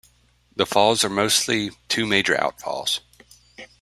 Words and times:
The 0.55 0.65
falls 0.65 1.03
are 1.03 1.11
mostly 1.11 1.69
two 1.87 2.07
major 2.07 2.33
outfalls. 2.35 3.01